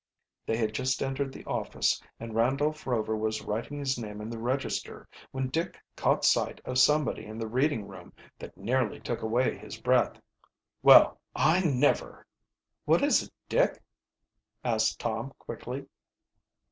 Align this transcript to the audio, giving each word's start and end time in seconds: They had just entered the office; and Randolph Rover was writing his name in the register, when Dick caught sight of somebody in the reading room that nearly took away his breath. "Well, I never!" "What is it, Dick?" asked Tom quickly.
They 0.47 0.57
had 0.57 0.73
just 0.73 1.03
entered 1.03 1.31
the 1.31 1.45
office; 1.45 2.01
and 2.19 2.33
Randolph 2.33 2.87
Rover 2.87 3.15
was 3.15 3.43
writing 3.43 3.77
his 3.77 3.99
name 3.99 4.19
in 4.19 4.31
the 4.31 4.39
register, 4.39 5.07
when 5.29 5.49
Dick 5.49 5.77
caught 5.95 6.25
sight 6.25 6.59
of 6.65 6.79
somebody 6.79 7.23
in 7.23 7.37
the 7.37 7.45
reading 7.45 7.87
room 7.87 8.11
that 8.39 8.57
nearly 8.57 8.99
took 8.99 9.21
away 9.21 9.59
his 9.59 9.79
breath. 9.79 10.19
"Well, 10.81 11.19
I 11.35 11.59
never!" 11.63 12.25
"What 12.85 13.03
is 13.03 13.21
it, 13.21 13.33
Dick?" 13.47 13.79
asked 14.63 14.99
Tom 14.99 15.33
quickly. 15.37 15.85